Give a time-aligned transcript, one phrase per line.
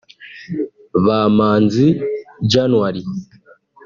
[1.05, 1.85] Bamanzi
[2.53, 3.01] January